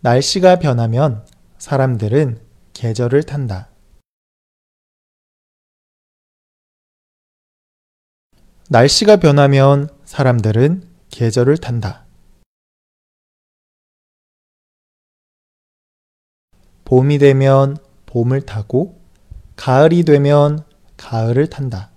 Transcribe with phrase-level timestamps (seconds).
[0.00, 1.26] 날씨가 변하면
[1.58, 2.40] 사람들은
[2.72, 3.68] 계절을 탄다.
[8.70, 12.06] 날씨가 변하면 사람들은 계절을 탄다.
[16.84, 17.76] 봄이 되면
[18.06, 19.00] 봄을 타고
[19.56, 20.64] 가을이 되면
[20.96, 21.90] 가을을 탄다.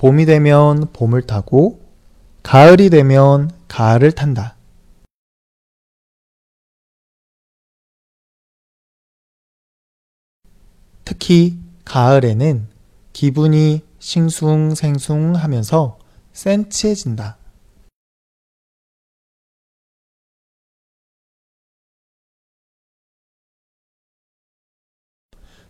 [0.00, 1.78] 봄이 되면 봄을 타고
[2.42, 4.56] 가을이 되면 가을을 탄다.
[11.04, 12.66] 특히 가을에는
[13.12, 15.98] 기분이 싱숭생숭 하면서
[16.32, 17.36] 센치해진다.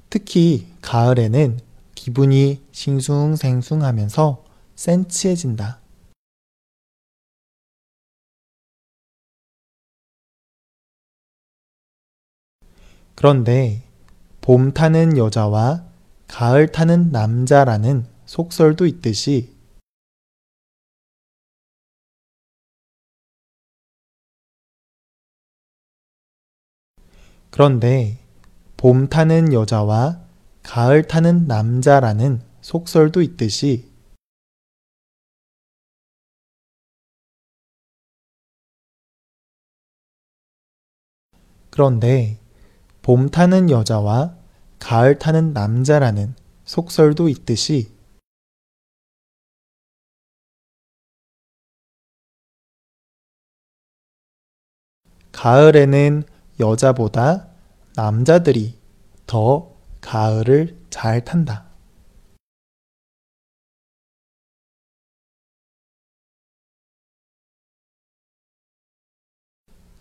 [0.09, 1.70] 특히 가을에는
[2.01, 4.43] 기분이 싱숭생숭 하면서
[4.75, 5.83] 센치해진다.
[13.15, 13.83] 그런데
[14.41, 15.85] 봄 타는 여자와
[16.27, 19.55] 가을 타는 남자라는 속설도 있듯이
[27.51, 28.17] 그런데
[28.79, 30.30] 봄 타는 여자와
[30.71, 33.91] 가을 타는 남자라는 속설도 있듯이
[41.71, 42.39] 그런데
[43.03, 44.37] 봄 타는 여자와
[44.79, 47.93] 가을 타는 남자라는 속설도 있듯이
[55.33, 56.23] 가을에는
[56.61, 57.49] 여자보다
[57.97, 58.79] 남자들이
[59.27, 61.71] 더 가을을 잘 탄다.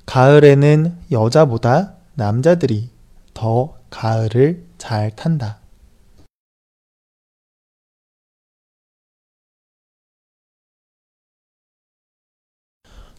[0.06, 2.90] 가을에는 여자보다 남자들이
[3.35, 5.59] 더 가을을 잘 탄다.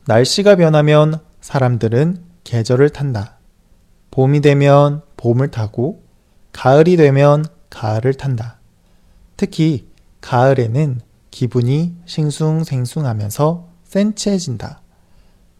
[0.08, 3.38] 날씨가 변하면 사람들은 계절을 탄다.
[4.10, 6.09] 봄이 되면 봄을 타고
[6.52, 8.58] 가을이 되면 가을을 탄다.
[9.36, 9.88] 특히
[10.20, 11.00] 가을에는
[11.30, 14.80] 기분이 싱숭생숭하면서 센치해진다.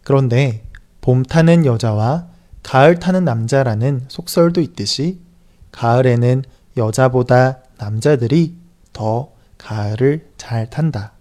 [0.03, 0.63] 그런데
[0.99, 2.27] 봄 타는 여자와
[2.63, 5.19] 가을 타는 남자라는 속설도 있듯이
[5.71, 6.43] 가을에는
[6.77, 8.55] 여자보다 남자들이
[8.93, 11.13] 더 가을을 잘 탄다.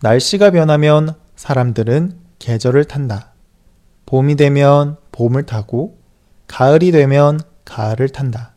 [0.00, 3.32] 날씨가 변하면 사람들은 계절을 탄다.
[4.06, 5.98] 봄이 되면 봄을 타고
[6.46, 8.54] 가을이 되면 가을을 탄다.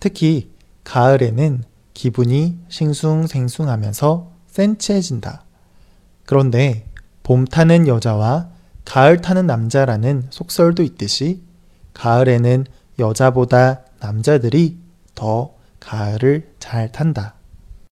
[0.00, 0.50] 특히
[0.82, 1.62] 가을에는
[1.94, 5.44] 기분이 싱숭생숭하면서 센치해진다.
[6.26, 6.88] 그런데
[7.22, 8.48] 봄 타는 여자와
[8.84, 11.42] 가을 타는 남자라는 속설도 있듯이
[11.94, 12.66] 가을에는
[12.98, 14.78] 여자보다 남자들이
[15.14, 17.35] 더 가을을 잘 탄다.